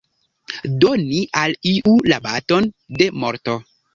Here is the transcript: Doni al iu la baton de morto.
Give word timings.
Doni 0.85 1.19
al 1.41 1.53
iu 1.73 1.93
la 2.13 2.19
baton 2.29 2.69
de 3.03 3.11
morto. 3.25 3.61